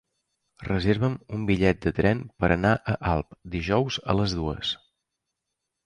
Reserva'm 0.67 1.17
un 1.37 1.43
bitllet 1.51 1.83
de 1.85 1.93
tren 1.99 2.25
per 2.45 2.49
anar 2.57 2.73
a 2.95 2.99
Alp 3.13 3.39
dijous 3.59 4.03
a 4.15 4.21
les 4.23 4.39
dues. 4.41 4.77